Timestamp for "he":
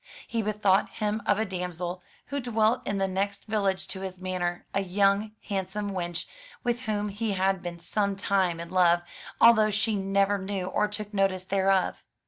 0.27-0.41, 7.09-7.33